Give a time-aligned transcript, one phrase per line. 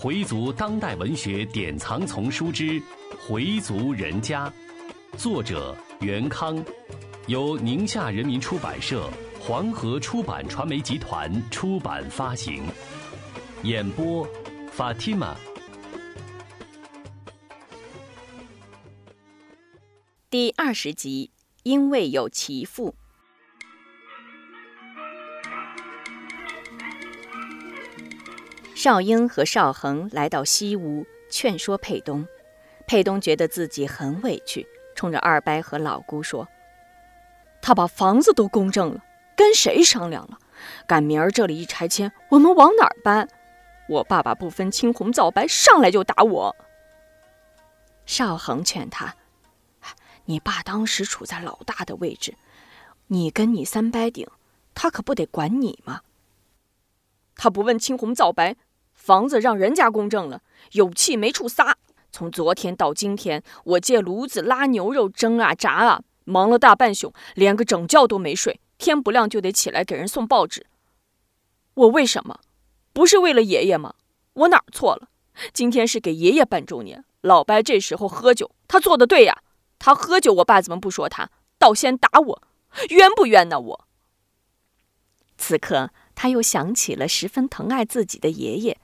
[0.00, 2.64] 回族当代文学典藏丛书之
[3.26, 4.48] 《回族人家》，
[5.18, 6.64] 作者袁康，
[7.26, 12.62] 由宁夏人民出版社、黄河出版传媒集团出版发行。
[13.64, 14.24] 演播
[14.76, 15.34] ：Fatima。
[20.30, 21.32] 第二十集，
[21.64, 22.94] 因为有其父。
[28.78, 32.24] 少英和少恒来到西屋，劝说佩东。
[32.86, 36.46] 佩东觉得自己很委屈，冲着二伯和老姑说
[37.60, 39.04] ：“他把房子都公证了，
[39.36, 40.38] 跟谁商量了？
[40.86, 43.28] 赶明儿这里一拆迁，我们往哪儿搬？
[43.88, 46.54] 我爸爸不分青红皂白，上来就打我。”
[48.06, 49.16] 少恒劝他
[50.26, 52.36] ：“你爸当时处在老大的位置，
[53.08, 54.24] 你跟你三伯顶，
[54.72, 56.02] 他可不得管你吗？
[57.34, 58.54] 他不问青红皂白。”
[58.98, 61.78] 房子让人家公证了，有气没处撒。
[62.10, 68.60] 从昨天到今天，我借炉子拉牛肉蒸啊炸啊，忙了大半宿，连个整觉都没睡。
[68.76, 70.66] 天不亮就得起来给人送报纸。
[71.74, 72.40] 我为什么？
[72.92, 73.94] 不是为了爷爷吗？
[74.34, 75.08] 我哪儿错了？
[75.54, 79.42] 今天是给爷爷办周年，老白这时候喝酒，他做的对呀。
[79.78, 81.30] 他喝酒，我爸怎么不说他？
[81.56, 82.42] 倒先打我，
[82.90, 83.58] 冤不冤呢？
[83.60, 83.88] 我。
[85.38, 88.78] 此刻他又想起了十分疼爱自己的爷爷。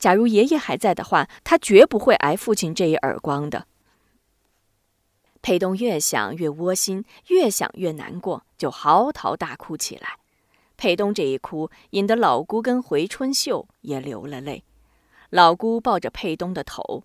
[0.00, 3.68] 假如爷爷还在的话，他绝不会挨父亲这一耳光的。
[5.42, 10.18] 佩东越想越窝心，越想越难过，就嚎啕大哭起来。
[10.78, 14.64] 佩东这一哭，引得老姑跟回春秀也流了泪。
[15.28, 17.04] 老姑抱着佩东的头：“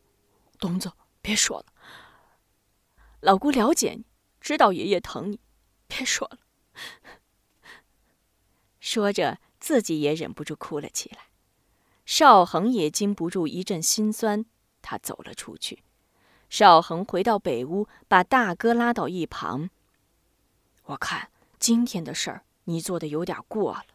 [0.58, 1.66] 东子，别说了。
[3.20, 4.06] 老姑了解你，
[4.40, 5.42] 知道爷爷疼你，
[5.88, 6.40] 别说了。”
[8.80, 11.35] 说着，自己也忍不住哭了起来。
[12.06, 14.46] 邵恒也禁不住一阵心酸，
[14.82, 15.84] 他走了出去。
[16.50, 19.70] 邵恒回到北屋，把大哥拉到一旁。
[20.86, 23.86] 我看今天的事儿你做的有点过了。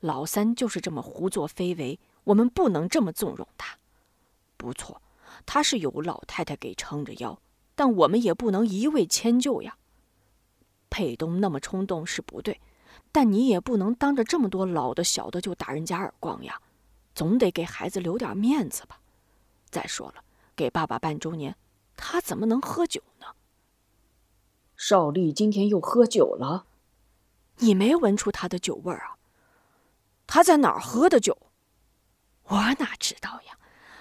[0.00, 3.76] 老三就是这么胡作非为，我们不能这么纵容他。
[4.56, 5.02] 不错，
[5.44, 7.38] 他是有老太太给撑着腰，
[7.74, 9.76] 但我们也不能一味迁就呀。
[10.88, 12.58] 佩东那么冲动是不对，
[13.12, 16.58] 但你也不能当着这么多老的小的就打人家耳光呀。
[17.20, 18.98] 总得给孩子留点面子吧。
[19.70, 20.24] 再说了，
[20.56, 21.54] 给爸爸办周年，
[21.94, 23.26] 他怎么能喝酒呢？
[24.74, 26.64] 少丽今天又喝酒了，
[27.56, 29.18] 你没闻出他的酒味儿啊？
[30.26, 31.36] 他在哪儿喝的酒？
[32.44, 33.58] 我哪知道呀？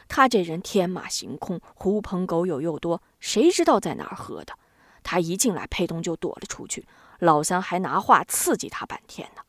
[0.07, 4.57] 他这人天马行空，狐朋狗友又多，谁知道在哪儿喝的？
[5.03, 6.87] 他一进来，佩东就躲了出去，
[7.19, 9.41] 老三还拿话刺激他半天呢。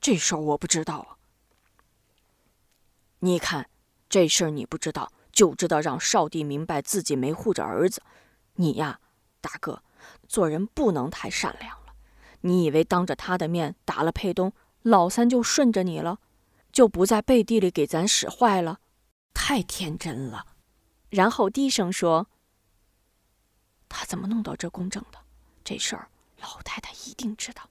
[0.00, 1.15] 这事儿我不知道啊。
[3.20, 3.68] 你看，
[4.08, 8.02] 这事儿你不知道，就知道让少帝明白自己没护着儿子。
[8.54, 9.00] 你呀，
[9.40, 9.82] 大哥，
[10.28, 11.94] 做人不能太善良了。
[12.42, 16.20] 你以为当着他的面打了佩东，老三就顺着你了，
[16.70, 18.80] 就不在背地里给咱使坏了？
[19.34, 20.46] 太天真了。
[21.08, 22.28] 然后低声说
[23.88, 25.18] ：“他怎么弄到这公证的？
[25.64, 26.08] 这事儿
[26.40, 27.70] 老太太一定知道。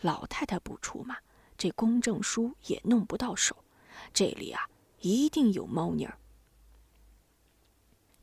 [0.00, 1.18] 老太太不出马，
[1.56, 3.56] 这公证书也弄不到手。
[4.12, 4.68] 这里啊。”
[5.00, 6.18] 一定有猫腻儿。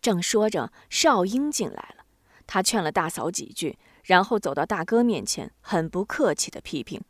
[0.01, 2.05] 正说着，少英进来了，
[2.45, 7.01] 他劝了大嫂几句，然后走到大哥面前，很不客气的批评：“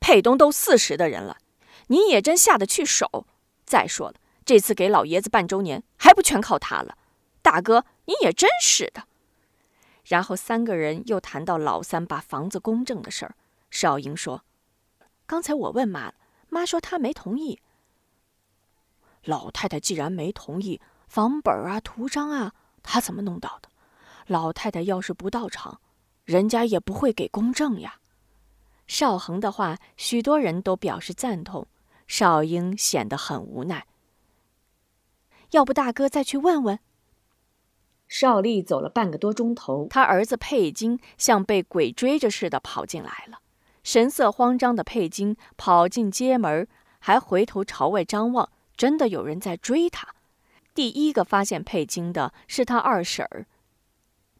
[0.00, 1.36] 佩东都四十的人了，
[1.88, 3.26] 你也真下得去手。
[3.66, 4.14] 再说了，
[4.46, 6.96] 这次给老爷子办周年，还不全靠他了？
[7.42, 9.04] 大哥，你也真是的。”
[10.06, 13.34] 然后三个人又谈到老三把房子公证的事儿。
[13.70, 14.42] 少英说
[15.26, 16.14] ：“刚才我问妈了，
[16.48, 17.60] 妈说她没同意。”
[19.24, 22.52] 老太太既然没同意，房本啊、图章啊，
[22.82, 23.68] 她怎么弄到的？
[24.26, 25.80] 老太太要是不到场，
[26.24, 27.98] 人家也不会给公证呀。
[28.86, 31.66] 邵恒的话，许多人都表示赞同。
[32.06, 33.86] 少英显得很无奈。
[35.50, 36.78] 要不大哥再去问问？
[38.06, 43.40] 邵丽走了半个多钟头，他儿子佩金像被鬼追着似的跑进来了，
[43.84, 46.66] 神色慌张的佩金跑进街门，
[46.98, 48.50] 还回头朝外张望。
[48.78, 50.14] 真的有人在追他。
[50.72, 53.46] 第一个发现佩金的是他二婶儿。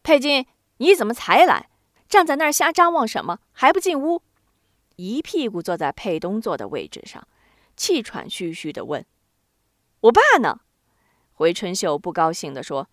[0.02, 0.46] 佩金，
[0.79, 1.69] 你怎么才来？
[2.08, 3.40] 站在那儿瞎张望什么？
[3.52, 4.23] 还不进屋？
[4.96, 7.26] 一屁股坐在佩东坐的位置上，
[7.76, 9.05] 气喘吁吁地问
[10.02, 10.61] ：“我爸呢？”
[11.35, 12.88] 回春秀不高兴地说：“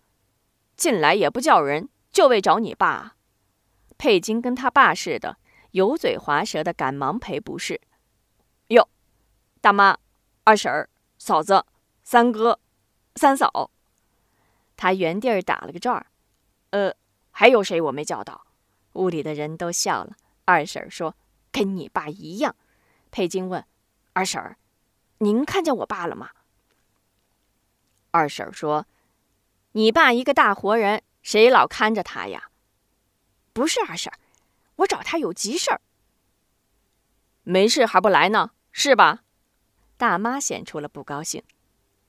[0.76, 3.14] 进来也不叫人，就为找你爸。”
[3.96, 5.38] 佩金跟他爸似的，
[5.70, 7.80] 油嘴滑舌的，赶忙赔不是。
[8.68, 8.88] 哟，
[9.60, 9.96] 大妈。
[10.44, 10.88] 二婶儿、
[11.26, 11.66] 嫂子、
[12.04, 12.60] 三哥、
[13.16, 13.72] 三嫂。
[14.76, 16.06] 他原地儿打了个转儿。
[16.70, 16.94] 呃，
[17.32, 18.46] 还有谁我没叫到？
[18.92, 20.14] 屋里的人都笑了。
[20.44, 21.16] 二婶说
[21.50, 22.54] ：“跟你爸一样。”
[23.10, 23.66] 佩金问
[24.14, 24.56] ：“二婶，
[25.18, 26.30] 您看见我爸了吗？”
[28.12, 28.86] 二婶说
[29.72, 32.50] ：“你爸一个大活人，谁老看着他呀？”
[33.52, 34.12] 不是二婶，
[34.76, 35.80] 我找他有急事儿。
[37.42, 39.24] 没事还不来呢，是吧？
[39.96, 41.42] 大妈显出了不高兴。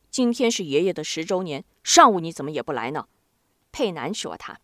[0.09, 3.07] 今天是爷爷的十周年，上午你怎么也不来呢？
[3.71, 4.59] 佩南说他。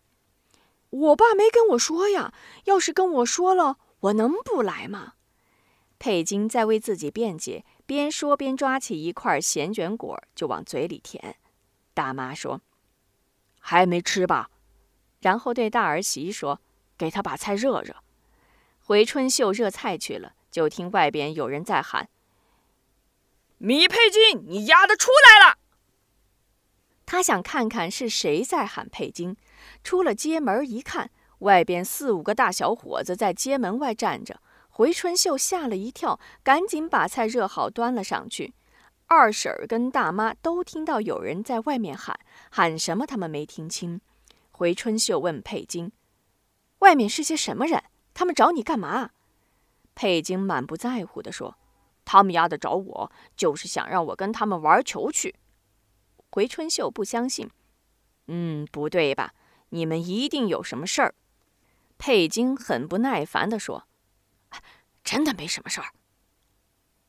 [0.90, 2.32] 我爸没跟我说呀，
[2.64, 5.14] 要是跟我说了，我能不来吗？
[5.98, 11.36] 佩金在为自己辩解，边说边抓起一块咸卷果就往嘴里填。
[11.94, 12.60] 大妈说
[13.60, 14.50] ：“还没吃吧？”
[15.20, 16.60] 然后对大儿媳说
[16.98, 17.96] ：“给他把菜热热。”
[18.84, 22.08] 回春秀热菜去了，就听外边有人在喊
[23.58, 25.58] ：“米佩金，你丫的出来了！”
[27.06, 29.36] 他想看看是谁在喊佩金。
[29.82, 31.10] 出了街门一看，
[31.40, 34.40] 外边四五个大小伙子在街门外站着。
[34.68, 38.54] 回春秀吓了一跳，赶紧把菜热好端了上去。
[39.06, 42.18] 二婶儿跟大妈都听到有人在外面喊，
[42.50, 44.00] 喊什么他们没听清。
[44.50, 45.92] 回春秀问佩金
[46.80, 47.84] ：“外面是些什么人？
[48.14, 49.10] 他们找你干嘛？”
[49.94, 51.56] 佩金满不在乎地说
[52.14, 55.34] ：“他们丫的找我，就是想让我跟他们玩球去。”
[56.30, 57.50] 回春秀不相信
[58.28, 59.34] ：“嗯，不对吧？”
[59.70, 61.16] 你们一定有什么事儿，
[61.98, 63.88] 佩金很不耐烦地说
[65.02, 65.88] ：“真的没什么事儿。”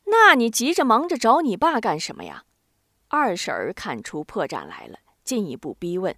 [0.05, 2.45] 那你急着忙着找你爸干什么呀？
[3.09, 6.15] 二婶儿看出破绽来了，进一步逼问：“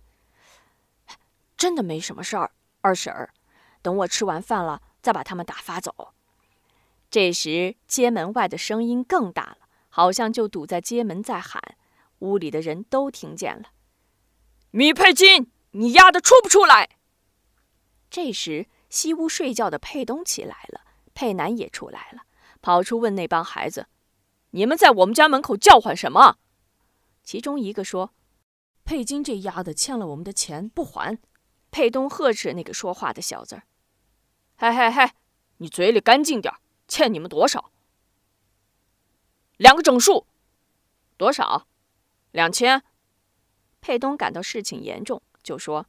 [1.58, 3.34] 真的没什么事儿，二婶儿，
[3.82, 6.14] 等我吃完饭了再把他们打发走。”
[7.10, 9.58] 这时街门外的声音更大了，
[9.90, 11.62] 好像就堵在街门在喊，
[12.20, 13.70] 屋里的人都听见了
[14.72, 16.98] ：“米佩金。”你丫的出不出来？
[18.10, 20.82] 这时，西屋睡觉的佩东起来了，
[21.14, 22.24] 佩南也出来了，
[22.62, 23.88] 跑出问那帮孩子
[24.52, 26.38] ：“你们在我们家门口叫唤什么？”
[27.22, 28.14] 其中一个说
[28.86, 31.20] ：“佩金这丫的欠了我们的钱不还。”
[31.70, 33.62] 佩东呵斥那个说话的小子
[34.58, 35.12] ：“嘿嘿嘿，
[35.58, 36.52] 你嘴里干净点
[36.88, 37.72] 欠你们多少？
[39.58, 40.28] 两个整数。
[41.18, 41.68] 多少？
[42.32, 42.84] 两千。”
[43.82, 45.22] 佩东感到事情严重。
[45.44, 45.86] 就说：“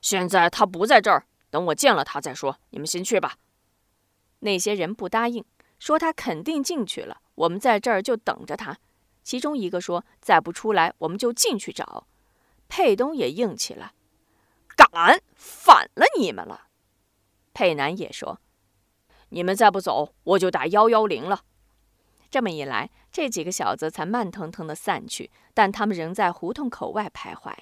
[0.00, 2.60] 现在他不在这儿，等我见了他再说。
[2.70, 3.36] 你们先去吧。”
[4.40, 5.44] 那些人不答应，
[5.80, 8.78] 说他肯定进去了，我们在这儿就等着他。
[9.24, 12.06] 其中一个说：“再不出来，我们就进去找。”
[12.68, 13.92] 佩东也硬起来
[14.76, 16.68] ：“敢，反了你们了。”
[17.52, 18.40] 佩南也说
[19.34, 21.40] ：“你们再不走，我就打幺幺零了。”
[22.30, 27.52] 这么一来，这几个小子才慢腾腾的散去，但他们仍在胡同口外徘徊。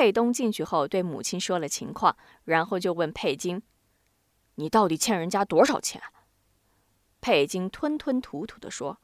[0.00, 3.62] 佩东进去后，对母亲说了情况，然后就问佩金
[4.56, 6.00] ：“你到底欠人家多少钱？”
[7.20, 8.98] 佩金吞吞吐吐地说：“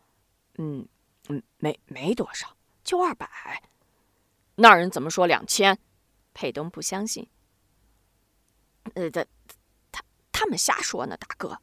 [0.56, 0.88] 嗯
[1.28, 3.28] 嗯，没没多少，就二百。”
[4.56, 5.78] 那人怎么说两千？
[6.32, 7.28] 佩东不相信。
[8.94, 9.26] 呃，他
[9.92, 11.60] 他他们瞎说呢，大哥。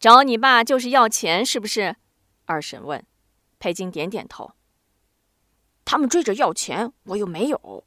[0.00, 1.94] 找你爸就是要钱，是不是？
[2.46, 3.06] 二婶问。
[3.60, 4.50] 佩金点点头。
[5.84, 7.84] 他们追着要钱，我又没有。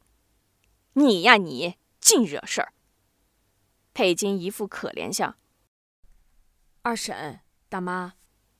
[0.94, 2.72] 你呀，你净惹事儿。
[3.92, 5.36] 佩金一副可怜相。
[6.82, 8.14] 二婶、大妈，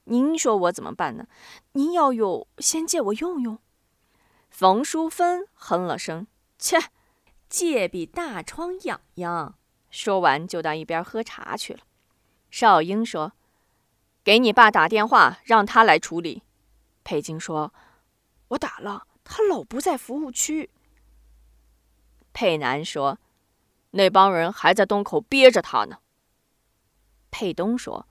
[0.05, 1.27] 您说我怎么办呢？
[1.73, 3.59] 您要有，先借我用用。
[4.51, 6.27] 冯淑芬哼了声
[6.59, 6.79] ：“切，
[7.49, 9.57] 借比大疮痒痒。”
[9.91, 11.81] 说完就到一边喝茶去了。
[12.51, 13.35] 少英说
[14.25, 16.43] ：“给你爸打电话，让他来处理。”
[17.05, 17.73] 佩金说
[18.49, 20.71] ：“我打了，他老不在服务区。”
[22.35, 23.19] 佩南说
[23.93, 26.01] ：“那帮人还在洞口憋着他呢。”
[27.31, 28.07] 佩东说：“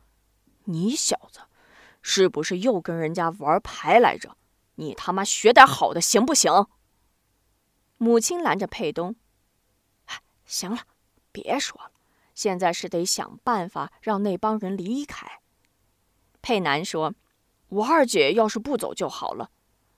[0.65, 1.41] 你小子，
[2.01, 4.37] 是不是又跟人家玩牌来着？
[4.75, 6.67] 你他妈学点好的行不行？”
[7.99, 9.15] 母亲拦着佩东
[10.45, 10.79] ：“行了，
[11.31, 11.91] 别说了，
[12.33, 15.41] 现在是得想办法让那帮人离开。”
[16.41, 17.13] 佩南说
[17.67, 19.51] ：“我二姐要是不走就好了，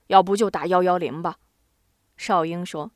[0.08, 1.38] 要不就打幺幺零吧。”
[2.16, 2.90] 少英说：“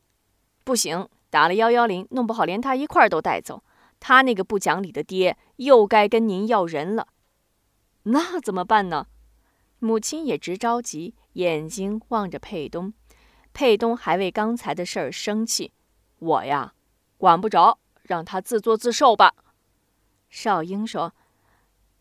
[0.64, 3.62] 不行。”打了幺幺零，弄不好连他一块儿都带走。
[3.98, 7.08] 他那个不讲理的爹又该跟您要人了。
[8.04, 9.06] 那怎么办呢？
[9.78, 12.92] 母亲也直着急，眼睛望着佩东。
[13.52, 15.72] 佩东还为刚才的事儿生气。
[16.18, 16.74] 我呀，
[17.16, 19.34] 管不着，让他自作自受吧。
[20.28, 21.14] 少英说：“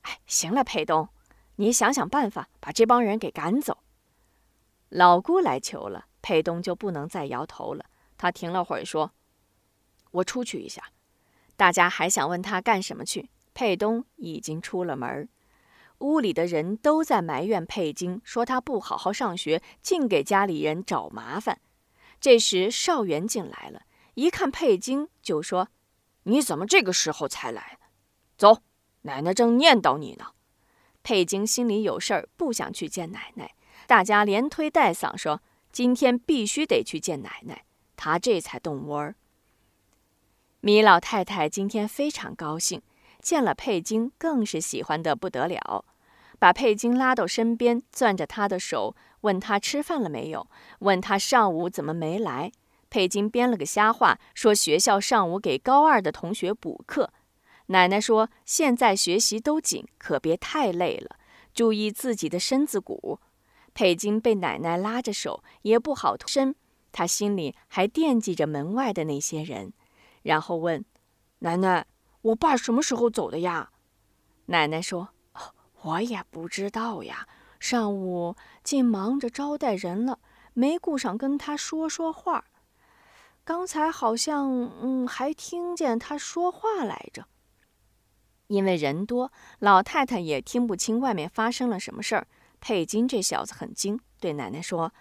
[0.04, 1.10] 哎，行了，佩东，
[1.56, 3.80] 你想想办法，把这帮人给赶走。”
[4.90, 7.86] 老姑来求了，佩东就不能再摇头了。
[8.18, 9.12] 他停了会儿，说
[10.12, 10.84] ：“我出去一下。”
[11.56, 15.28] 大家还想问他干什么去，佩东已经出了门。
[16.00, 21.60] 屋里的人都在埋怨佩金，说他不好好上学，净给家里人找麻烦。
[22.22, 23.82] 这时少元进来了，
[24.14, 25.68] 一看佩金，就说
[26.24, 27.78] ：“你怎么这个时候才来？
[28.38, 28.64] 走，
[29.02, 30.28] 奶奶正念叨你呢。”
[31.04, 33.54] 佩金心里有事儿，不想去见奶奶。
[33.86, 35.42] 大家连推带搡，说
[35.74, 37.66] 今天必须得去见奶奶。
[37.98, 39.16] 他这才动窝儿。
[40.62, 42.82] 米老太太今天非常高兴。
[43.22, 45.86] 见了佩金，更是喜欢的不得了，
[46.38, 50.48] 把佩金拉到身边，攥着他的手，问他吃饭了没有，
[50.80, 52.52] 问他上午怎么没来。
[52.90, 57.12] 佩金编了个瞎话，说学校上午给高二的同学补课。
[57.68, 61.18] 奶奶说现在学习都紧，可别太累了，
[61.54, 63.20] 注意自己的身子骨。
[63.74, 66.56] 佩金被奶奶拉着手，也不好脱身，
[66.92, 69.74] 他心里还惦记着门外的那些人，
[70.22, 70.84] 然后问
[71.40, 71.86] 奶奶。
[72.22, 73.70] 我爸什么时候走的呀？
[74.48, 75.10] 奶奶说
[75.84, 77.26] ：“我也不知道呀，
[77.62, 80.20] 上午竟忙着招待人了，
[80.54, 82.44] 没顾上跟他说说话。
[83.46, 87.26] 刚才好像嗯，还听见他说话来着。
[88.48, 92.28] 因为人多，老太太也听不清外面发生了什么事儿。
[92.60, 94.94] 佩金这小子很精，对奶奶说：‘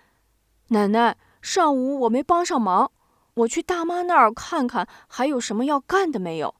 [0.68, 2.92] 奶奶，上午我没帮上忙，
[3.38, 6.54] 我去大妈那儿看看还有什么要干的没有。’”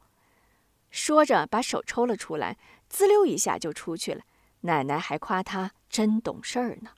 [0.91, 2.57] 说着，把手抽了出来，
[2.89, 4.23] 滋溜一下就出去了。
[4.63, 6.91] 奶奶还夸他真懂事儿呢。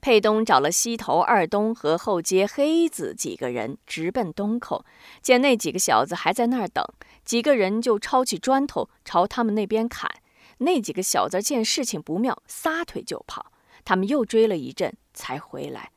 [0.00, 4.84] 佩东找了西头二东和后街黑子几个人，直奔东口。
[5.20, 6.84] 见那几个小子还在那儿等，
[7.24, 10.10] 几个人就抄起砖头朝他们那边砍。
[10.58, 13.52] 那几个小子见事情不妙，撒腿就跑。
[13.84, 15.91] 他们又追了一阵才回来。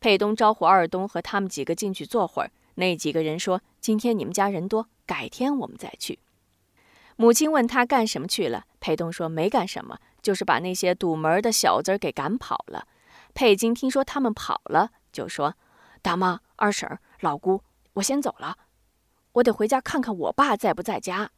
[0.00, 2.50] 佩东招呼二东和他们几个进去坐会儿。
[2.76, 6.20] 那几个人说：“今天你们家人多，改天我们再去。”
[7.16, 12.86] 母亲问他干什么去了，佩东说没干什么，就是把那些堵门的小子给赶跑了。
[13.34, 15.54] 佩金听说他们跑了，就说
[16.00, 17.62] ：“大妈、二婶、老姑，
[17.94, 18.56] 我先走了，
[19.32, 21.32] 我得回家看看我爸在不在家。”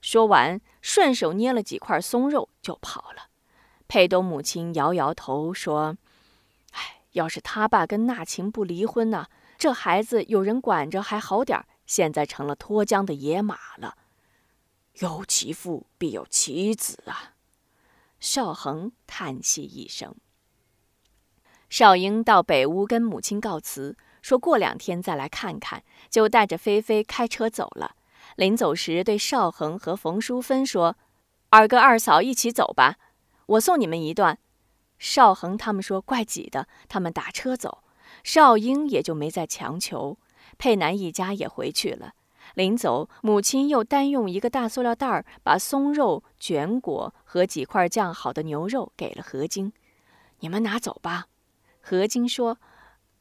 [0.00, 3.28] 说完，顺手捏了几块松肉就跑了。
[3.86, 5.98] 佩东母亲摇摇头说：“，
[7.12, 13.96] 要是他爸跟纳琴不离婚呢，这孩子有人管着还好点儿，现在成了脱缰的野马了。”
[15.00, 17.32] 有其父必有其子啊！
[18.20, 20.14] 邵恒叹息一声。
[21.70, 27.96] 少英到北屋跟母亲告辞，说过两天再来看看，就带着菲菲开车走了。
[28.36, 30.96] 临走时，对邵恒和冯淑芬说
[31.48, 32.96] ：“二哥二嫂一起走吧，
[33.46, 34.38] 我送你们一段。”
[35.02, 37.82] 邵恒他们说怪挤的，他们打车走。
[38.22, 40.16] 少英也就没再强求。
[40.58, 42.14] 佩南一家也回去了。
[42.54, 49.72] 临走，母亲又单用一个大塑料袋儿，把松肉、卷果和几块酱好的牛肉给了何晶
[50.38, 51.26] ：“你们拿走吧。”
[51.82, 52.58] 何晶说：“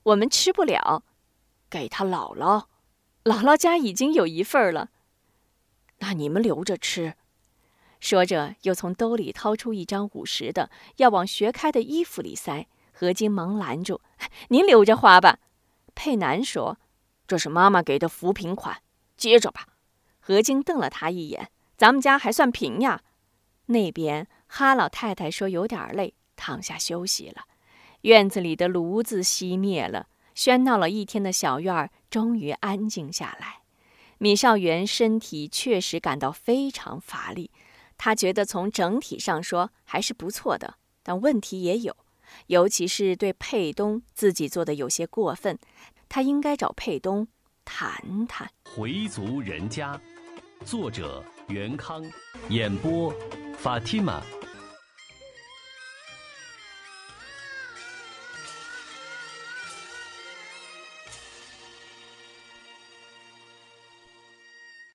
[0.04, 1.04] 我们吃不了，
[1.68, 2.66] 给他姥姥。
[3.24, 4.90] 姥姥家已经有一份了。
[5.98, 7.16] 那你们留着吃。”
[8.02, 12.68] 说着，又从兜里掏出一张五十的，要往学开的衣服里塞。
[12.92, 14.02] 何晶忙拦住
[14.50, 15.40] ：“您留着花吧。”
[15.96, 16.78] 佩南说
[17.26, 18.82] ：“这是妈妈给的扶贫款。”
[19.16, 19.68] 接着吧，
[20.20, 21.52] 何晶瞪了他一眼。
[21.78, 23.02] 咱们家还算贫呀。
[23.68, 27.44] 那边哈老太太说有点累，躺下休息了。
[28.02, 33.62] 院子里的炉子熄灭了，喧闹了一天的小院儿终于安静下来。
[34.18, 37.50] 米少元身体确实感到非常乏力，
[38.04, 41.96] 他觉得从整体上说还是不错的，但问题也有，
[42.48, 45.60] 尤其是对佩东自己做的有些过分，
[46.10, 47.28] 他应该找佩东。
[47.64, 50.02] 谈谈回族人家，
[50.66, 52.04] 作者袁康，
[52.50, 53.14] 演播
[53.56, 54.24] 法蒂玛。